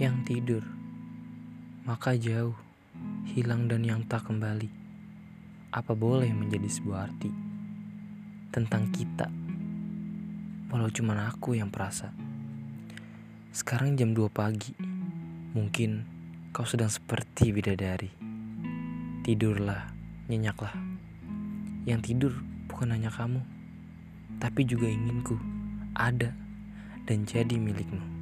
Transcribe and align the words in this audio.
yang 0.00 0.24
tidur, 0.24 0.64
maka 1.84 2.16
jauh, 2.16 2.56
hilang 3.36 3.68
dan 3.68 3.84
yang 3.84 4.00
tak 4.08 4.24
kembali. 4.24 4.72
Apa 5.76 5.92
boleh 5.92 6.32
menjadi 6.32 6.72
sebuah 6.72 7.12
arti 7.12 7.28
tentang 8.48 8.88
kita? 8.88 9.28
Walau 10.72 10.88
cuma 10.88 11.28
aku 11.28 11.52
yang 11.52 11.68
perasa. 11.68 12.16
Sekarang 13.52 13.92
jam 13.92 14.16
2 14.16 14.24
pagi. 14.32 14.72
Mungkin 15.52 15.90
kau 16.56 16.64
sedang 16.64 16.88
seperti 16.88 17.52
bidadari. 17.52 18.08
Tidurlah, 19.20 19.92
nyenyaklah. 20.32 20.72
Yang 21.84 22.00
tidur 22.08 22.32
bukan 22.72 22.96
hanya 22.96 23.12
kamu, 23.12 23.44
tapi 24.40 24.64
juga 24.64 24.88
inginku 24.88 25.36
ada 25.92 26.32
dan 27.04 27.28
jadi 27.28 27.60
milikmu. 27.60 28.19